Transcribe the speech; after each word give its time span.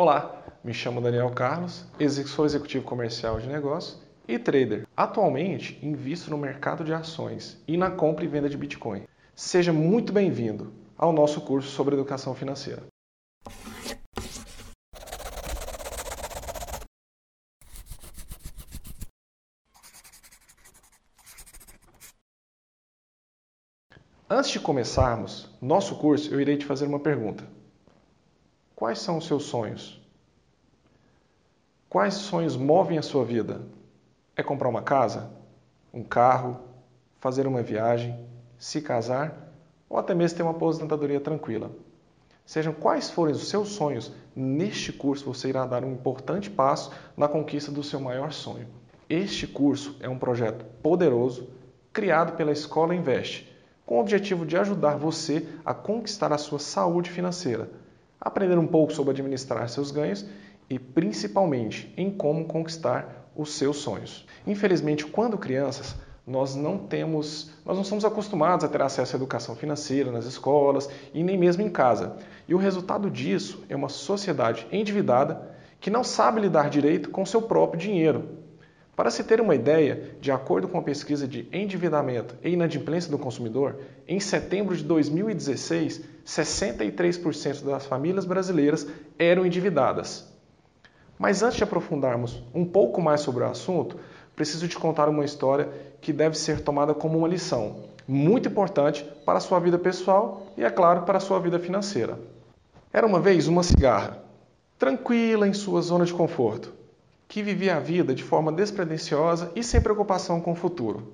Olá, 0.00 0.44
me 0.62 0.72
chamo 0.72 1.00
Daniel 1.00 1.28
Carlos, 1.32 1.84
sou 2.26 2.46
executivo 2.46 2.84
comercial 2.84 3.40
de 3.40 3.48
negócios 3.48 4.00
e 4.28 4.38
trader. 4.38 4.86
Atualmente, 4.96 5.76
invisto 5.84 6.30
no 6.30 6.38
mercado 6.38 6.84
de 6.84 6.94
ações 6.94 7.60
e 7.66 7.76
na 7.76 7.90
compra 7.90 8.24
e 8.24 8.28
venda 8.28 8.48
de 8.48 8.56
Bitcoin. 8.56 9.02
Seja 9.34 9.72
muito 9.72 10.12
bem-vindo 10.12 10.72
ao 10.96 11.12
nosso 11.12 11.40
curso 11.40 11.68
sobre 11.70 11.96
educação 11.96 12.32
financeira. 12.32 12.84
Antes 24.30 24.50
de 24.52 24.60
começarmos 24.60 25.52
nosso 25.60 25.98
curso, 25.98 26.32
eu 26.32 26.40
irei 26.40 26.56
te 26.56 26.64
fazer 26.64 26.86
uma 26.86 27.00
pergunta. 27.00 27.58
Quais 28.78 29.00
são 29.00 29.18
os 29.18 29.26
seus 29.26 29.42
sonhos? 29.42 30.00
Quais 31.90 32.14
sonhos 32.14 32.56
movem 32.56 32.96
a 32.96 33.02
sua 33.02 33.24
vida? 33.24 33.62
É 34.36 34.42
comprar 34.44 34.68
uma 34.68 34.82
casa? 34.82 35.32
Um 35.92 36.04
carro? 36.04 36.60
Fazer 37.18 37.44
uma 37.48 37.60
viagem? 37.60 38.16
Se 38.56 38.80
casar? 38.80 39.52
Ou 39.88 39.98
até 39.98 40.14
mesmo 40.14 40.36
ter 40.36 40.44
uma 40.44 40.52
aposentadoria 40.52 41.20
tranquila? 41.20 41.72
Sejam 42.46 42.72
quais 42.72 43.10
forem 43.10 43.34
os 43.34 43.48
seus 43.48 43.70
sonhos, 43.70 44.12
neste 44.32 44.92
curso 44.92 45.24
você 45.24 45.48
irá 45.48 45.66
dar 45.66 45.82
um 45.82 45.90
importante 45.90 46.48
passo 46.48 46.92
na 47.16 47.26
conquista 47.26 47.72
do 47.72 47.82
seu 47.82 47.98
maior 47.98 48.30
sonho. 48.30 48.68
Este 49.10 49.44
curso 49.44 49.96
é 49.98 50.08
um 50.08 50.20
projeto 50.20 50.64
poderoso 50.80 51.48
criado 51.92 52.36
pela 52.36 52.52
Escola 52.52 52.94
Invest, 52.94 53.44
com 53.84 53.96
o 53.96 54.00
objetivo 54.00 54.46
de 54.46 54.56
ajudar 54.56 54.96
você 54.96 55.48
a 55.64 55.74
conquistar 55.74 56.32
a 56.32 56.38
sua 56.38 56.60
saúde 56.60 57.10
financeira 57.10 57.68
aprender 58.20 58.58
um 58.58 58.66
pouco 58.66 58.92
sobre 58.92 59.12
administrar 59.12 59.68
seus 59.68 59.90
ganhos 59.90 60.26
e 60.68 60.78
principalmente 60.78 61.92
em 61.96 62.10
como 62.10 62.44
conquistar 62.44 63.30
os 63.34 63.54
seus 63.54 63.78
sonhos. 63.78 64.26
Infelizmente, 64.46 65.06
quando 65.06 65.38
crianças, 65.38 65.94
nós 66.26 66.54
não 66.54 66.76
temos, 66.76 67.50
nós 67.64 67.76
não 67.76 67.84
somos 67.84 68.04
acostumados 68.04 68.64
a 68.64 68.68
ter 68.68 68.82
acesso 68.82 69.16
à 69.16 69.16
educação 69.16 69.56
financeira 69.56 70.12
nas 70.12 70.26
escolas 70.26 70.88
e 71.14 71.22
nem 71.22 71.38
mesmo 71.38 71.62
em 71.62 71.70
casa. 71.70 72.16
E 72.46 72.54
o 72.54 72.58
resultado 72.58 73.10
disso 73.10 73.64
é 73.68 73.74
uma 73.74 73.88
sociedade 73.88 74.66
endividada 74.70 75.56
que 75.80 75.88
não 75.88 76.04
sabe 76.04 76.40
lidar 76.40 76.68
direito 76.68 77.10
com 77.10 77.24
seu 77.24 77.40
próprio 77.40 77.80
dinheiro. 77.80 78.47
Para 78.98 79.12
se 79.12 79.22
ter 79.22 79.40
uma 79.40 79.54
ideia, 79.54 80.16
de 80.20 80.32
acordo 80.32 80.66
com 80.66 80.76
a 80.76 80.82
pesquisa 80.82 81.28
de 81.28 81.48
endividamento 81.52 82.34
e 82.42 82.50
inadimplência 82.50 83.08
do 83.08 83.16
consumidor, 83.16 83.76
em 84.08 84.18
setembro 84.18 84.76
de 84.76 84.82
2016, 84.82 86.02
63% 86.26 87.62
das 87.62 87.86
famílias 87.86 88.24
brasileiras 88.24 88.88
eram 89.16 89.46
endividadas. 89.46 90.26
Mas 91.16 91.44
antes 91.44 91.58
de 91.58 91.62
aprofundarmos 91.62 92.42
um 92.52 92.64
pouco 92.64 93.00
mais 93.00 93.20
sobre 93.20 93.44
o 93.44 93.46
assunto, 93.46 94.00
preciso 94.34 94.66
te 94.66 94.76
contar 94.76 95.08
uma 95.08 95.24
história 95.24 95.68
que 96.00 96.12
deve 96.12 96.36
ser 96.36 96.62
tomada 96.62 96.92
como 96.92 97.18
uma 97.18 97.28
lição, 97.28 97.84
muito 98.04 98.48
importante 98.48 99.04
para 99.24 99.38
a 99.38 99.40
sua 99.40 99.60
vida 99.60 99.78
pessoal 99.78 100.48
e, 100.56 100.64
é 100.64 100.70
claro, 100.70 101.02
para 101.02 101.18
a 101.18 101.20
sua 101.20 101.38
vida 101.38 101.60
financeira. 101.60 102.18
Era 102.92 103.06
uma 103.06 103.20
vez 103.20 103.46
uma 103.46 103.62
cigarra, 103.62 104.18
tranquila 104.76 105.46
em 105.46 105.52
sua 105.52 105.82
zona 105.82 106.04
de 106.04 106.12
conforto 106.12 106.77
que 107.28 107.42
vivia 107.42 107.76
a 107.76 107.80
vida 107.80 108.14
de 108.14 108.24
forma 108.24 108.50
despretensiosa 108.50 109.52
e 109.54 109.62
sem 109.62 109.80
preocupação 109.82 110.40
com 110.40 110.52
o 110.52 110.56
futuro. 110.56 111.12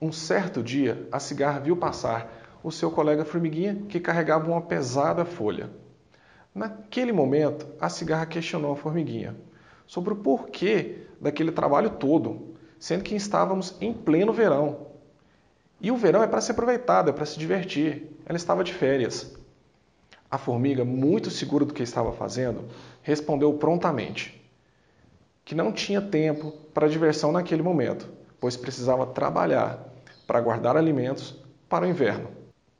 Um 0.00 0.12
certo 0.12 0.62
dia, 0.62 1.08
a 1.10 1.18
cigarra 1.18 1.58
viu 1.58 1.74
passar 1.74 2.58
o 2.62 2.70
seu 2.70 2.90
colega 2.90 3.24
formiguinha 3.24 3.82
que 3.88 3.98
carregava 3.98 4.50
uma 4.50 4.60
pesada 4.60 5.24
folha. 5.24 5.70
Naquele 6.54 7.10
momento, 7.10 7.66
a 7.80 7.88
cigarra 7.88 8.26
questionou 8.26 8.72
a 8.72 8.76
formiguinha 8.76 9.34
sobre 9.86 10.12
o 10.12 10.16
porquê 10.16 11.06
daquele 11.18 11.50
trabalho 11.50 11.90
todo, 11.90 12.54
sendo 12.78 13.02
que 13.02 13.14
estávamos 13.14 13.76
em 13.80 13.94
pleno 13.94 14.32
verão. 14.32 14.88
E 15.80 15.90
o 15.90 15.96
verão 15.96 16.22
é 16.22 16.26
para 16.26 16.40
ser 16.40 16.52
aproveitado, 16.52 17.08
é 17.08 17.12
para 17.12 17.24
se 17.24 17.38
divertir. 17.38 18.10
Ela 18.26 18.36
estava 18.36 18.62
de 18.62 18.74
férias. 18.74 19.34
A 20.30 20.36
formiga, 20.36 20.84
muito 20.84 21.30
segura 21.30 21.64
do 21.64 21.72
que 21.72 21.82
estava 21.82 22.12
fazendo, 22.12 22.64
respondeu 23.00 23.54
prontamente: 23.54 24.35
que 25.46 25.54
não 25.54 25.70
tinha 25.70 26.02
tempo 26.02 26.50
para 26.74 26.88
diversão 26.88 27.30
naquele 27.30 27.62
momento, 27.62 28.10
pois 28.40 28.56
precisava 28.56 29.06
trabalhar 29.06 29.78
para 30.26 30.40
guardar 30.40 30.76
alimentos 30.76 31.40
para 31.68 31.86
o 31.86 31.88
inverno. 31.88 32.28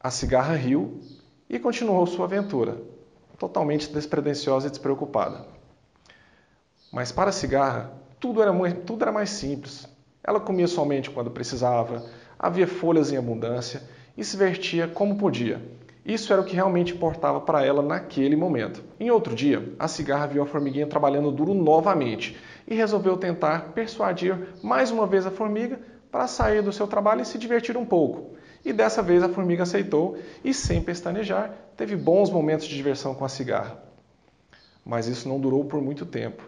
A 0.00 0.10
cigarra 0.10 0.56
riu 0.56 1.00
e 1.48 1.60
continuou 1.60 2.04
sua 2.08 2.24
aventura, 2.24 2.76
totalmente 3.38 3.88
despretensiosa 3.92 4.66
e 4.66 4.70
despreocupada. 4.70 5.46
Mas 6.92 7.12
para 7.12 7.30
a 7.30 7.32
cigarra, 7.32 7.92
tudo 8.18 8.42
era, 8.42 8.52
tudo 8.84 9.02
era 9.02 9.12
mais 9.12 9.30
simples. 9.30 9.88
Ela 10.24 10.40
comia 10.40 10.66
somente 10.66 11.08
quando 11.08 11.30
precisava, 11.30 12.04
havia 12.36 12.66
folhas 12.66 13.12
em 13.12 13.16
abundância 13.16 13.80
e 14.16 14.24
se 14.24 14.36
vestia 14.36 14.88
como 14.88 15.16
podia. 15.16 15.62
Isso 16.06 16.32
era 16.32 16.40
o 16.40 16.44
que 16.44 16.54
realmente 16.54 16.94
importava 16.94 17.40
para 17.40 17.64
ela 17.64 17.82
naquele 17.82 18.36
momento. 18.36 18.80
Em 18.98 19.10
outro 19.10 19.34
dia, 19.34 19.72
a 19.76 19.88
cigarra 19.88 20.28
viu 20.28 20.40
a 20.40 20.46
formiguinha 20.46 20.86
trabalhando 20.86 21.32
duro 21.32 21.52
novamente 21.52 22.36
e 22.66 22.74
resolveu 22.74 23.16
tentar 23.16 23.72
persuadir 23.72 24.36
mais 24.62 24.90
uma 24.90 25.06
vez 25.06 25.26
a 25.26 25.30
formiga 25.30 25.78
para 26.10 26.26
sair 26.26 26.62
do 26.62 26.72
seu 26.72 26.86
trabalho 26.86 27.22
e 27.22 27.24
se 27.24 27.38
divertir 27.38 27.76
um 27.76 27.84
pouco. 27.84 28.36
E 28.64 28.72
dessa 28.72 29.02
vez 29.02 29.22
a 29.22 29.28
formiga 29.28 29.62
aceitou 29.62 30.18
e, 30.44 30.52
sem 30.52 30.82
pestanejar, 30.82 31.52
teve 31.76 31.94
bons 31.94 32.30
momentos 32.30 32.66
de 32.66 32.74
diversão 32.74 33.14
com 33.14 33.24
a 33.24 33.28
cigarra. 33.28 33.80
Mas 34.84 35.06
isso 35.06 35.28
não 35.28 35.38
durou 35.38 35.64
por 35.64 35.80
muito 35.80 36.04
tempo. 36.04 36.42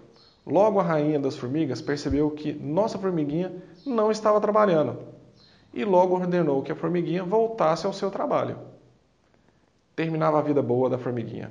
Logo 0.46 0.80
a 0.80 0.82
rainha 0.82 1.20
das 1.20 1.36
formigas 1.36 1.80
percebeu 1.80 2.30
que 2.30 2.52
nossa 2.52 2.98
formiguinha 2.98 3.52
não 3.84 4.10
estava 4.10 4.40
trabalhando 4.40 4.98
e 5.72 5.84
logo 5.84 6.14
ordenou 6.14 6.62
que 6.62 6.72
a 6.72 6.76
formiguinha 6.76 7.22
voltasse 7.22 7.86
ao 7.86 7.92
seu 7.92 8.10
trabalho. 8.10 8.58
Terminava 9.94 10.38
a 10.38 10.42
vida 10.42 10.62
boa 10.62 10.88
da 10.88 10.98
formiguinha. 10.98 11.50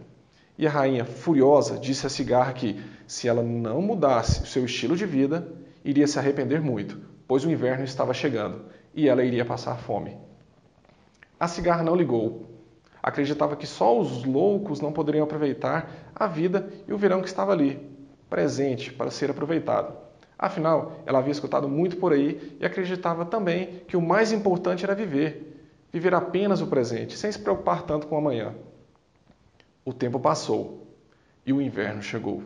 E 0.57 0.65
a 0.65 0.69
rainha, 0.69 1.05
furiosa, 1.05 1.77
disse 1.77 2.07
à 2.07 2.09
cigarra 2.09 2.51
que, 2.51 2.81
se 3.05 3.27
ela 3.27 3.43
não 3.43 3.81
mudasse 3.81 4.41
o 4.41 4.45
seu 4.47 4.65
estilo 4.65 4.95
de 4.95 5.05
vida, 5.05 5.47
iria 5.85 6.07
se 6.07 6.17
arrepender 6.17 6.61
muito, 6.61 6.99
pois 7.27 7.45
o 7.45 7.51
inverno 7.51 7.83
estava 7.83 8.13
chegando 8.13 8.65
e 8.93 9.07
ela 9.07 9.23
iria 9.23 9.45
passar 9.45 9.77
fome. 9.77 10.17
A 11.39 11.47
cigarra 11.47 11.83
não 11.83 11.95
ligou. 11.95 12.47
Acreditava 13.03 13.55
que 13.55 13.67
só 13.67 13.97
os 13.99 14.23
loucos 14.25 14.81
não 14.81 14.91
poderiam 14.91 15.23
aproveitar 15.23 16.11
a 16.15 16.25
vida 16.25 16.67
e 16.87 16.93
o 16.93 16.97
verão 16.97 17.21
que 17.21 17.27
estava 17.27 17.51
ali, 17.51 17.79
presente 18.27 18.91
para 18.91 19.11
ser 19.11 19.29
aproveitado. 19.29 19.95
Afinal, 20.37 20.99
ela 21.05 21.19
havia 21.19 21.31
escutado 21.31 21.69
muito 21.69 21.97
por 21.97 22.11
aí 22.11 22.57
e 22.59 22.65
acreditava 22.65 23.25
também 23.25 23.83
que 23.87 23.95
o 23.95 24.01
mais 24.01 24.31
importante 24.31 24.83
era 24.83 24.95
viver, 24.95 25.69
viver 25.91 26.13
apenas 26.15 26.61
o 26.61 26.67
presente, 26.67 27.15
sem 27.15 27.31
se 27.31 27.39
preocupar 27.39 27.83
tanto 27.83 28.07
com 28.07 28.15
o 28.15 28.17
amanhã. 28.17 28.53
O 29.87 29.93
tempo 29.93 30.19
passou 30.19 30.85
e 31.45 31.53
o 31.53 31.61
inverno 31.61 32.01
chegou. 32.01 32.43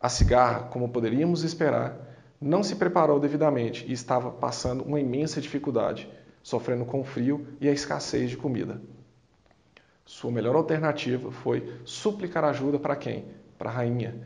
A 0.00 0.08
cigarra, 0.08 0.60
como 0.60 0.88
poderíamos 0.88 1.42
esperar, 1.42 1.98
não 2.40 2.62
se 2.62 2.76
preparou 2.76 3.20
devidamente 3.20 3.84
e 3.86 3.92
estava 3.92 4.30
passando 4.30 4.82
uma 4.82 4.98
imensa 4.98 5.38
dificuldade, 5.38 6.08
sofrendo 6.42 6.86
com 6.86 7.02
o 7.02 7.04
frio 7.04 7.46
e 7.60 7.68
a 7.68 7.72
escassez 7.72 8.30
de 8.30 8.38
comida. 8.38 8.80
Sua 10.06 10.30
melhor 10.30 10.56
alternativa 10.56 11.30
foi 11.30 11.74
suplicar 11.84 12.42
ajuda 12.42 12.78
para 12.78 12.96
quem? 12.96 13.26
Para 13.58 13.68
a 13.68 13.74
rainha, 13.74 14.18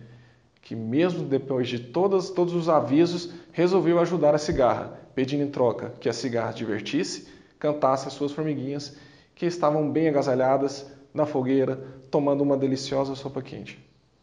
que 0.62 0.76
mesmo 0.76 1.26
depois 1.26 1.66
de 1.66 1.80
todos, 1.80 2.30
todos 2.30 2.54
os 2.54 2.68
avisos, 2.68 3.34
resolveu 3.50 3.98
ajudar 3.98 4.36
a 4.36 4.38
cigarra, 4.38 5.00
pedindo 5.16 5.42
em 5.42 5.50
troca 5.50 5.94
que 5.98 6.08
a 6.08 6.12
cigarra 6.12 6.52
divertisse, 6.52 7.26
cantasse 7.58 8.06
as 8.06 8.14
suas 8.14 8.30
formiguinhas, 8.30 8.96
que 9.34 9.46
estavam 9.46 9.90
bem 9.90 10.08
agasalhadas, 10.08 10.99
na 11.12 11.26
fogueira, 11.26 11.76
tomando 12.10 12.42
uma 12.42 12.56
deliciosa 12.56 13.14
sopa 13.14 13.42
quente. 13.42 13.78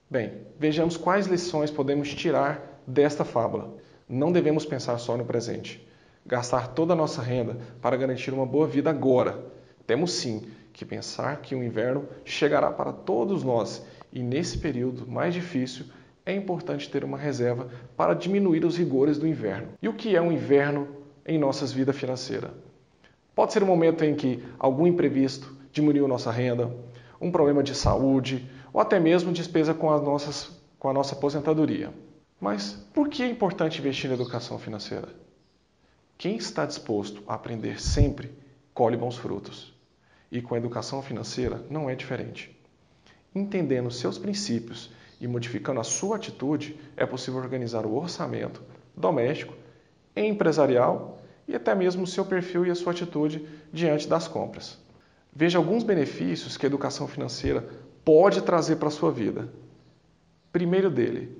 Bem, 0.10 0.34
vejamos 0.58 0.96
quais 0.96 1.28
lições 1.28 1.70
podemos 1.70 2.14
tirar 2.14 2.82
desta 2.88 3.26
fábula. 3.26 3.76
Não 4.08 4.32
devemos 4.32 4.66
pensar 4.66 4.98
só 5.00 5.18
no 5.18 5.26
presente, 5.26 5.86
gastar 6.26 6.70
toda 6.70 6.94
a 6.94 6.96
nossa 6.96 7.22
renda 7.22 7.58
para 7.82 7.98
garantir 7.98 8.34
uma 8.34 8.46
boa 8.46 8.68
vida 8.68 8.90
agora. 8.90 9.44
Temos 9.86 10.14
sim 10.14 10.48
que 10.72 10.86
pensar 10.86 11.42
que 11.42 11.56
o 11.56 11.64
inverno 11.64 12.08
chegará 12.24 12.72
para 12.72 12.94
todos 12.94 13.44
nós 13.44 13.86
e 14.14 14.22
nesse 14.22 14.58
período 14.58 15.06
mais 15.06 15.34
difícil 15.34 15.86
é 16.26 16.34
importante 16.34 16.90
ter 16.90 17.04
uma 17.04 17.18
reserva 17.18 17.70
para 17.96 18.14
diminuir 18.14 18.64
os 18.64 18.78
rigores 18.78 19.18
do 19.18 19.28
inverno. 19.28 19.70
E 19.82 19.88
o 19.88 19.94
que 19.94 20.16
é 20.16 20.22
um 20.22 20.32
inverno 20.32 20.88
em 21.26 21.38
nossas 21.38 21.72
vidas 21.72 21.96
financeiras? 21.96 22.52
Pode 23.34 23.54
ser 23.54 23.64
um 23.64 23.68
momento 23.68 24.04
em 24.04 24.16
que 24.16 24.44
algum 24.58 24.88
imprevisto 24.88 25.56
diminuiu 25.72 26.08
nossa 26.08 26.32
renda, 26.32 26.70
um 27.20 27.32
problema 27.32 27.64
de 27.64 27.74
saúde 27.76 28.50
ou 28.72 28.80
até 28.80 29.00
mesmo 29.00 29.32
despesa 29.32 29.74
com, 29.74 29.92
as 29.92 30.02
nossas, 30.02 30.52
com 30.78 30.90
a 30.90 30.94
nossa 30.94 31.16
aposentadoria. 31.16 31.94
Mas 32.40 32.74
por 32.94 33.10
que 33.10 33.24
é 33.24 33.28
importante 33.28 33.80
investir 33.80 34.10
na 34.10 34.16
educação 34.16 34.60
financeira? 34.60 35.10
Quem 36.18 36.36
está 36.38 36.66
disposto 36.66 37.24
a 37.28 37.34
aprender 37.34 37.80
sempre 37.82 38.32
colhe 38.74 38.96
bons 38.96 39.18
frutos. 39.18 39.74
E 40.32 40.42
com 40.42 40.54
a 40.54 40.58
educação 40.58 41.02
financeira 41.02 41.64
não 41.70 41.90
é 41.90 41.96
diferente. 41.96 42.56
Entendendo 43.34 43.90
seus 43.90 44.18
princípios 44.18 44.92
E 45.20 45.28
modificando 45.28 45.80
a 45.80 45.84
sua 45.84 46.18
atitude, 46.18 46.80
é 46.96 47.04
possível 47.04 47.40
organizar 47.40 47.88
o 47.88 47.96
orçamento 47.96 48.62
doméstico, 48.96 49.56
empresarial 50.16 51.20
e 51.48 51.56
até 51.56 51.74
mesmo 51.74 52.04
o 52.04 52.08
seu 52.08 52.24
perfil 52.24 52.68
e 52.68 52.70
a 52.70 52.76
sua 52.76 52.92
atitude 52.92 53.48
diante 53.74 54.08
das 54.08 54.28
compras. 54.28 54.78
Veja 55.40 55.60
alguns 55.60 55.84
benefícios 55.84 56.58
que 56.58 56.66
a 56.66 56.72
educação 56.72 57.08
financeira 57.08 57.64
pode 58.04 58.42
trazer 58.42 58.78
para 58.78 58.88
a 58.88 58.92
sua 58.92 59.12
vida. 59.12 59.54
Primeiro 60.52 60.90
dele, 60.90 61.40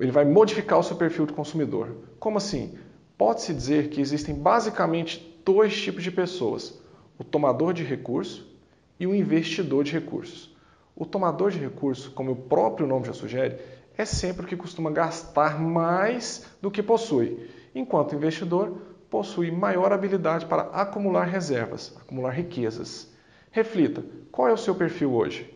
ele 0.00 0.10
vai 0.10 0.24
modificar 0.24 0.78
o 0.78 0.82
seu 0.82 0.96
perfil 0.96 1.26
de 1.26 1.34
consumidor. 1.34 1.94
Como 2.18 2.38
assim? 2.38 2.78
Pode-se 3.18 3.52
dizer 3.52 3.90
que 3.90 4.00
existem 4.00 4.34
basicamente 4.34 5.38
dois 5.44 5.78
tipos 5.78 6.02
de 6.02 6.10
pessoas: 6.10 6.80
o 7.18 7.22
tomador 7.22 7.74
de 7.74 7.84
recurso 7.84 8.50
e 8.98 9.06
o 9.06 9.14
investidor 9.14 9.84
de 9.84 9.92
recursos. 9.92 10.56
O 10.96 11.04
tomador 11.04 11.50
de 11.50 11.58
recurso, 11.58 12.12
como 12.12 12.32
o 12.32 12.36
próprio 12.36 12.86
nome 12.86 13.04
já 13.04 13.12
sugere, 13.12 13.58
é 13.94 14.06
sempre 14.06 14.46
o 14.46 14.48
que 14.48 14.56
costuma 14.56 14.90
gastar 14.90 15.60
mais 15.60 16.46
do 16.62 16.70
que 16.70 16.82
possui, 16.82 17.46
enquanto 17.74 18.12
o 18.12 18.16
investidor 18.16 18.95
possui 19.10 19.50
maior 19.50 19.92
habilidade 19.92 20.46
para 20.46 20.62
acumular 20.62 21.24
reservas, 21.24 21.94
acumular 21.96 22.30
riquezas. 22.30 23.08
Reflita, 23.50 24.04
qual 24.30 24.48
é 24.48 24.52
o 24.52 24.56
seu 24.58 24.74
perfil 24.74 25.14
hoje? 25.14 25.52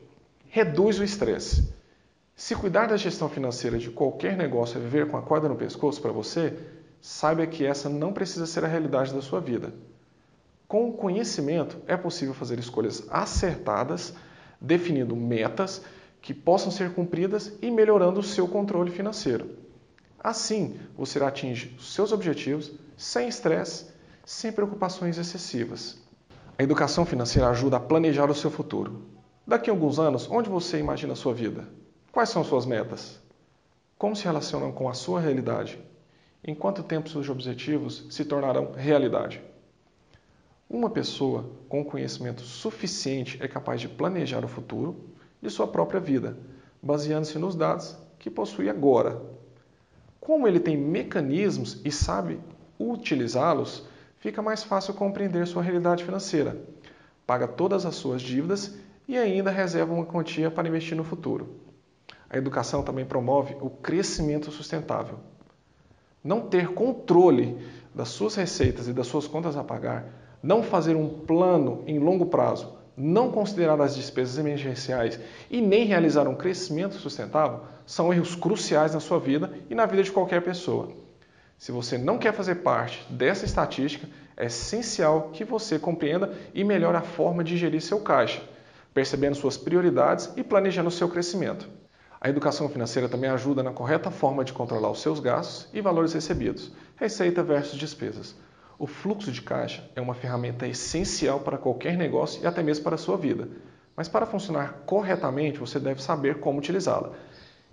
Reduz 0.48 0.98
o 0.98 1.04
estresse. 1.04 1.72
Se 2.34 2.56
cuidar 2.56 2.86
da 2.86 2.96
gestão 2.96 3.28
financeira 3.28 3.78
de 3.78 3.90
qualquer 3.90 4.36
negócio 4.36 4.78
é 4.78 4.80
viver 4.80 5.08
com 5.08 5.16
a 5.16 5.22
corda 5.22 5.48
no 5.48 5.56
pescoço 5.56 6.00
para 6.00 6.10
você, 6.10 6.56
saiba 7.00 7.46
que 7.46 7.66
essa 7.66 7.88
não 7.88 8.12
precisa 8.12 8.46
ser 8.46 8.64
a 8.64 8.68
realidade 8.68 9.12
da 9.12 9.20
sua 9.20 9.40
vida. 9.40 9.72
Com 10.66 10.88
o 10.88 10.92
conhecimento, 10.92 11.78
é 11.86 11.96
possível 11.96 12.32
fazer 12.32 12.58
escolhas 12.58 13.06
acertadas, 13.10 14.14
definindo 14.60 15.14
metas 15.14 15.82
que 16.22 16.32
possam 16.32 16.70
ser 16.70 16.94
cumpridas 16.94 17.52
e 17.60 17.70
melhorando 17.70 18.20
o 18.20 18.22
seu 18.22 18.46
controle 18.46 18.90
financeiro. 18.90 19.50
Assim, 20.22 20.78
você 20.96 21.22
atinge 21.22 21.74
os 21.78 21.92
seus 21.92 22.12
objetivos 22.12 22.72
sem 23.00 23.28
estresse, 23.28 23.86
sem 24.26 24.52
preocupações 24.52 25.16
excessivas. 25.16 25.98
A 26.58 26.62
educação 26.62 27.06
financeira 27.06 27.48
ajuda 27.48 27.78
a 27.78 27.80
planejar 27.80 28.30
o 28.30 28.34
seu 28.34 28.50
futuro. 28.50 29.06
Daqui 29.46 29.70
a 29.70 29.72
alguns 29.72 29.98
anos, 29.98 30.30
onde 30.30 30.50
você 30.50 30.78
imagina 30.78 31.14
a 31.14 31.16
sua 31.16 31.32
vida? 31.32 31.66
Quais 32.12 32.28
são 32.28 32.44
suas 32.44 32.66
metas? 32.66 33.18
Como 33.96 34.14
se 34.14 34.24
relacionam 34.24 34.70
com 34.70 34.86
a 34.86 34.92
sua 34.92 35.18
realidade? 35.18 35.82
Em 36.44 36.54
quanto 36.54 36.82
tempo 36.82 37.08
seus 37.08 37.26
objetivos 37.30 38.04
se 38.10 38.22
tornarão 38.22 38.72
realidade? 38.72 39.42
Uma 40.68 40.90
pessoa 40.90 41.50
com 41.70 41.82
conhecimento 41.82 42.42
suficiente 42.42 43.38
é 43.42 43.48
capaz 43.48 43.80
de 43.80 43.88
planejar 43.88 44.44
o 44.44 44.48
futuro 44.48 45.08
de 45.40 45.48
sua 45.48 45.66
própria 45.66 46.00
vida, 46.00 46.36
baseando-se 46.82 47.38
nos 47.38 47.54
dados 47.54 47.96
que 48.18 48.28
possui 48.28 48.68
agora. 48.68 49.22
Como 50.20 50.46
ele 50.46 50.60
tem 50.60 50.76
mecanismos 50.76 51.80
e 51.82 51.90
sabe 51.90 52.38
utilizá-los, 52.80 53.86
fica 54.18 54.40
mais 54.40 54.62
fácil 54.62 54.94
compreender 54.94 55.46
sua 55.46 55.62
realidade 55.62 56.02
financeira. 56.02 56.56
Paga 57.26 57.46
todas 57.46 57.84
as 57.84 57.94
suas 57.94 58.22
dívidas 58.22 58.74
e 59.06 59.18
ainda 59.18 59.50
reserva 59.50 59.92
uma 59.92 60.06
quantia 60.06 60.50
para 60.50 60.66
investir 60.66 60.96
no 60.96 61.04
futuro. 61.04 61.56
A 62.28 62.38
educação 62.38 62.82
também 62.82 63.04
promove 63.04 63.56
o 63.60 63.68
crescimento 63.68 64.50
sustentável. 64.50 65.18
Não 66.22 66.42
ter 66.42 66.68
controle 66.68 67.58
das 67.94 68.08
suas 68.08 68.34
receitas 68.34 68.88
e 68.88 68.92
das 68.92 69.06
suas 69.06 69.26
contas 69.26 69.56
a 69.56 69.64
pagar, 69.64 70.06
não 70.42 70.62
fazer 70.62 70.96
um 70.96 71.08
plano 71.08 71.82
em 71.86 71.98
longo 71.98 72.26
prazo, 72.26 72.78
não 72.96 73.30
considerar 73.30 73.80
as 73.80 73.96
despesas 73.96 74.38
emergenciais 74.38 75.18
e 75.50 75.60
nem 75.60 75.84
realizar 75.84 76.28
um 76.28 76.34
crescimento 76.34 76.94
sustentável 76.94 77.60
são 77.86 78.12
erros 78.12 78.34
cruciais 78.34 78.94
na 78.94 79.00
sua 79.00 79.18
vida 79.18 79.52
e 79.68 79.74
na 79.74 79.86
vida 79.86 80.02
de 80.02 80.12
qualquer 80.12 80.42
pessoa. 80.42 81.09
Se 81.60 81.70
você 81.70 81.98
não 81.98 82.16
quer 82.16 82.32
fazer 82.32 82.54
parte 82.54 83.04
dessa 83.12 83.44
estatística, 83.44 84.08
é 84.34 84.46
essencial 84.46 85.28
que 85.30 85.44
você 85.44 85.78
compreenda 85.78 86.32
e 86.54 86.64
melhore 86.64 86.96
a 86.96 87.02
forma 87.02 87.44
de 87.44 87.54
gerir 87.58 87.82
seu 87.82 88.00
caixa, 88.00 88.42
percebendo 88.94 89.36
suas 89.36 89.58
prioridades 89.58 90.32
e 90.38 90.42
planejando 90.42 90.90
seu 90.90 91.06
crescimento. 91.06 91.68
A 92.18 92.30
educação 92.30 92.66
financeira 92.70 93.10
também 93.10 93.28
ajuda 93.28 93.62
na 93.62 93.74
correta 93.74 94.10
forma 94.10 94.42
de 94.42 94.54
controlar 94.54 94.90
os 94.90 95.02
seus 95.02 95.20
gastos 95.20 95.68
e 95.74 95.82
valores 95.82 96.14
recebidos, 96.14 96.72
receita 96.96 97.42
versus 97.42 97.78
despesas. 97.78 98.34
O 98.78 98.86
fluxo 98.86 99.30
de 99.30 99.42
caixa 99.42 99.84
é 99.94 100.00
uma 100.00 100.14
ferramenta 100.14 100.66
essencial 100.66 101.40
para 101.40 101.58
qualquer 101.58 101.94
negócio 101.94 102.42
e 102.42 102.46
até 102.46 102.62
mesmo 102.62 102.84
para 102.84 102.94
a 102.94 102.98
sua 102.98 103.18
vida. 103.18 103.48
Mas 103.94 104.08
para 104.08 104.24
funcionar 104.24 104.84
corretamente, 104.86 105.58
você 105.58 105.78
deve 105.78 106.02
saber 106.02 106.40
como 106.40 106.58
utilizá-la. 106.58 107.12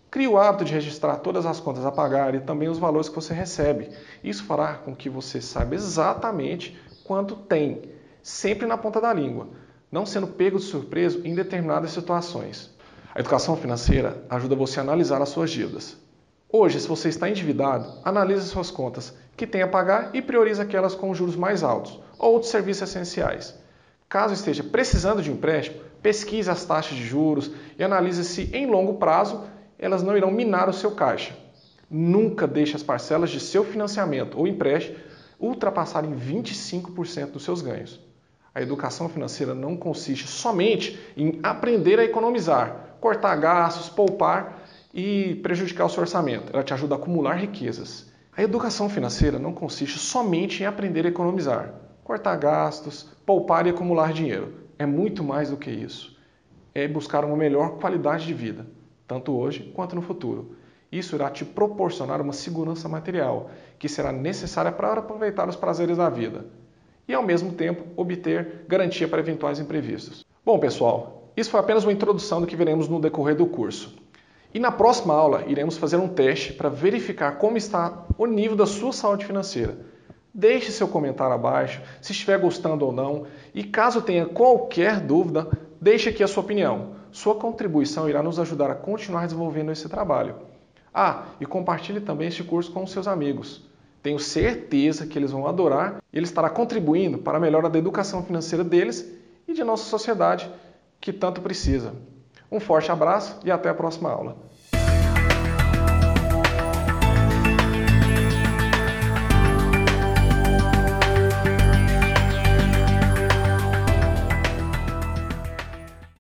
Crie 0.10 0.28
o 0.28 0.38
hábito 0.38 0.64
de 0.64 0.74
registrar 0.74 1.18
todas 1.18 1.46
as 1.46 1.60
contas 1.60 1.86
a 1.86 1.92
pagar 1.92 2.34
e 2.34 2.40
também 2.40 2.70
os 2.70 2.80
valores 2.80 3.10
que 3.10 3.16
você 3.16 3.34
recebe. 3.34 3.90
Isso 4.24 4.46
fará 4.46 4.76
com 4.76 4.96
que 4.96 5.10
você 5.10 5.42
saiba 5.42 5.76
exatamente 5.76 6.80
quanto 7.04 7.36
tem, 7.36 7.82
sempre 8.24 8.66
na 8.66 8.78
ponta 8.78 9.02
da 9.02 9.14
língua, 9.14 9.48
não 9.92 10.06
sendo 10.06 10.28
pego 10.28 10.60
de 10.60 10.64
surpresa 10.64 11.20
em 11.26 11.36
determinadas 11.36 11.92
situações. 11.92 12.74
A 13.14 13.20
educação 13.20 13.58
financeira 13.58 14.24
ajuda 14.30 14.56
você 14.56 14.80
a 14.80 14.84
analisar 14.84 15.22
as 15.22 15.30
suas 15.30 15.52
dívidas. 15.52 15.98
Hoje, 16.50 16.80
se 16.80 16.88
você 16.88 17.10
está 17.10 17.30
endividado, 17.30 17.92
analise 18.06 18.48
suas 18.48 18.72
contas 18.72 19.14
que 19.36 19.46
tem 19.46 19.62
a 19.62 19.68
pagar 19.68 20.12
e 20.14 20.22
priorize 20.22 20.62
aquelas 20.62 20.96
com 20.96 21.14
juros 21.14 21.36
mais 21.36 21.64
altos 21.64 22.00
ou 22.18 22.34
outros 22.34 22.52
serviços 22.52 22.90
essenciais. 22.90 23.54
Caso 24.08 24.34
esteja 24.34 24.64
precisando 24.64 25.22
de 25.22 25.30
um 25.30 25.34
empréstimo, 25.34 25.82
pesquise 26.02 26.50
as 26.50 26.64
taxas 26.64 26.96
de 26.98 27.06
juros 27.06 27.52
e 27.78 27.84
analise 27.84 28.24
se 28.24 28.50
em 28.56 28.66
longo 28.66 28.94
prazo 28.94 29.44
elas 29.80 30.04
não 30.04 30.18
irão 30.18 30.32
minar 30.32 30.70
o 30.70 30.74
seu 30.74 30.92
caixa. 30.92 31.36
Nunca 31.90 32.46
deixe 32.46 32.76
as 32.76 32.84
parcelas 32.84 33.30
de 33.30 33.40
seu 33.40 33.64
financiamento 33.64 34.38
ou 34.38 34.48
empréstimo 34.48 34.98
ultrapassarem 35.40 36.16
25% 36.16 37.32
dos 37.32 37.44
seus 37.44 37.62
ganhos. 37.62 38.00
A 38.54 38.62
educação 38.62 39.08
financeira 39.08 39.54
não 39.54 39.78
consiste 39.78 40.28
somente 40.28 41.00
em 41.16 41.40
aprender 41.44 42.00
a 42.00 42.04
economizar, 42.04 42.98
cortar 43.00 43.36
gastos, 43.36 43.88
poupar 43.88 44.64
e 44.94 45.36
prejudicar 45.44 45.86
o 45.86 45.90
seu 45.90 46.02
orçamento. 46.02 46.52
Ela 46.52 46.64
te 46.64 46.74
ajuda 46.74 46.96
a 46.96 46.98
acumular 46.98 47.36
riquezas. 47.36 48.12
A 48.36 48.42
educação 48.42 48.90
financeira 48.90 49.38
não 49.38 49.54
consiste 49.54 50.00
somente 50.00 50.64
em 50.64 50.66
aprender 50.66 51.06
a 51.06 51.10
economizar, 51.10 51.74
cortar 52.04 52.36
gastos, 52.38 53.04
poupar 53.26 53.68
e 53.68 53.70
acumular 53.70 54.12
dinheiro. 54.12 54.54
É 54.80 54.86
muito 54.86 55.24
mais 55.24 55.52
do 55.52 55.58
que 55.58 55.70
isso. 55.70 56.18
É 56.74 56.88
buscar 56.88 57.24
uma 57.24 57.38
melhor 57.38 57.78
qualidade 57.78 58.26
de 58.26 58.34
vida, 58.34 58.66
tanto 59.08 59.36
hoje 59.36 59.72
quanto 59.76 59.96
no 59.96 60.02
futuro. 60.02 60.56
Isso 60.92 61.16
irá 61.16 61.30
te 61.30 61.46
proporcionar 61.46 62.22
uma 62.22 62.34
segurança 62.34 62.88
material, 62.88 63.50
que 63.80 63.90
será 63.90 64.12
necessária 64.12 64.72
para 64.72 64.94
aproveitar 64.94 65.48
os 65.48 65.56
prazeres 65.56 65.98
da 65.98 66.10
vida 66.10 66.46
e, 67.08 67.14
ao 67.14 67.24
mesmo 67.24 67.54
tempo, 67.54 67.84
obter 67.96 68.66
garantia 68.68 69.08
para 69.08 69.20
eventuais 69.20 69.60
imprevistos. 69.60 70.26
Bom, 70.46 70.60
pessoal, 70.60 71.32
isso 71.36 71.50
foi 71.50 71.60
apenas 71.60 71.84
uma 71.84 71.94
introdução 71.94 72.42
do 72.42 72.48
que 72.48 72.56
veremos 72.56 72.88
no 72.88 73.00
decorrer 73.00 73.36
do 73.36 73.46
curso. 73.46 73.96
E 74.54 74.60
na 74.60 74.72
próxima 74.72 75.14
aula 75.14 75.44
iremos 75.48 75.78
fazer 75.78 75.98
um 75.98 76.08
teste 76.08 76.54
para 76.54 76.70
verificar 76.70 77.38
como 77.38 77.58
está 77.58 78.06
o 78.18 78.26
nível 78.26 78.56
da 78.56 78.66
sua 78.66 78.92
saúde 78.92 79.26
financeira. 79.26 79.78
Deixe 80.34 80.72
seu 80.72 80.88
comentário 80.88 81.34
abaixo, 81.34 81.82
se 82.02 82.12
estiver 82.12 82.40
gostando 82.40 82.86
ou 82.86 82.92
não, 82.92 83.26
e 83.54 83.64
caso 83.64 84.02
tenha 84.02 84.26
qualquer 84.26 85.00
dúvida, 85.00 85.48
deixe 85.82 86.10
aqui 86.10 86.24
a 86.24 86.28
sua 86.28 86.44
opinião. 86.44 86.97
Sua 87.12 87.36
contribuição 87.36 88.10
irá 88.10 88.22
nos 88.22 88.40
ajudar 88.40 88.70
a 88.70 88.76
continuar 88.76 89.26
desenvolvendo 89.26 89.72
esse 89.72 89.88
trabalho. 89.88 90.36
Ah, 90.94 91.26
e 91.40 91.46
compartilhe 91.46 92.00
também 92.00 92.28
este 92.28 92.44
curso 92.44 92.72
com 92.72 92.86
seus 92.88 93.08
amigos. 93.08 93.68
Tenho 94.02 94.20
certeza 94.20 95.06
que 95.06 95.18
eles 95.18 95.32
vão 95.32 95.48
adorar 95.48 96.02
e 96.12 96.18
ele 96.18 96.26
estará 96.26 96.50
contribuindo 96.50 97.18
para 97.18 97.38
a 97.38 97.42
melhora 97.42 97.70
da 97.70 97.78
educação 97.78 98.24
financeira 98.24 98.64
deles 98.64 99.06
e 99.48 99.54
de 99.54 99.64
nossa 99.64 99.84
sociedade 99.86 100.50
que 101.00 101.12
tanto 101.14 101.42
precisa. 101.42 101.94
Um 102.52 102.60
forte 102.60 102.92
abraço 102.92 103.40
e 103.44 103.52
até 103.52 103.70
a 103.70 103.74
próxima 103.74 104.10
aula. 104.10 104.38